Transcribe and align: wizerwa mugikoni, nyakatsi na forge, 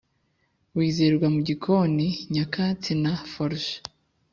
wizerwa 0.75 1.27
mugikoni, 1.35 2.07
nyakatsi 2.33 2.91
na 3.03 3.13
forge, 3.31 3.73